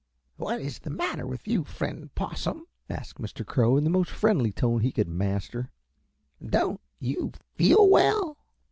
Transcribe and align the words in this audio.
"What 0.37 0.61
is 0.61 0.79
the 0.79 0.89
matter 0.89 1.27
with 1.27 1.47
you, 1.47 1.63
Friend 1.63 2.09
Possum?" 2.15 2.65
asked 2.89 3.19
Mr. 3.21 3.45
Crow 3.45 3.77
in 3.77 3.83
the 3.83 3.91
most 3.91 4.09
friendly 4.09 4.51
tone 4.51 4.79
he 4.81 4.91
could 4.91 5.07
master. 5.07 5.69
"Don't 6.43 6.81
you 6.97 7.33
feel 7.55 7.87
well?" 7.87 8.35